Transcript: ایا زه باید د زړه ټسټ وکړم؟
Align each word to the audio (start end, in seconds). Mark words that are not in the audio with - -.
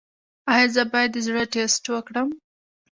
ایا 0.53 0.67
زه 0.75 0.83
باید 0.91 1.09
د 1.13 1.17
زړه 1.25 1.43
ټسټ 1.53 1.83
وکړم؟ 1.89 2.29